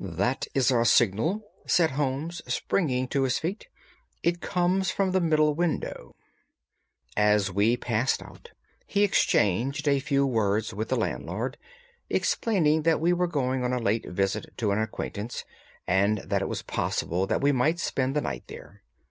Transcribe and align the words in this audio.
"That 0.00 0.46
is 0.54 0.70
our 0.70 0.86
signal," 0.86 1.44
said 1.66 1.90
Holmes, 1.90 2.40
springing 2.46 3.06
to 3.08 3.24
his 3.24 3.38
feet; 3.38 3.68
"it 4.22 4.40
comes 4.40 4.90
from 4.90 5.10
the 5.12 5.20
middle 5.20 5.54
window." 5.54 6.16
As 7.18 7.52
we 7.52 7.76
passed 7.76 8.22
out 8.22 8.52
he 8.86 9.04
exchanged 9.04 9.86
a 9.86 10.00
few 10.00 10.24
words 10.26 10.72
with 10.72 10.88
the 10.88 10.96
landlord, 10.96 11.58
explaining 12.08 12.84
that 12.84 12.98
we 12.98 13.12
were 13.12 13.26
going 13.28 13.62
on 13.62 13.74
a 13.74 13.78
late 13.78 14.08
visit 14.08 14.56
to 14.56 14.70
an 14.70 14.78
acquaintance, 14.80 15.44
and 15.86 16.16
that 16.22 16.40
it 16.40 16.48
was 16.48 16.62
possible 16.62 17.26
that 17.26 17.42
we 17.42 17.52
might 17.52 17.78
spend 17.78 18.16
the 18.16 18.22
night 18.22 18.44
there. 18.46 18.80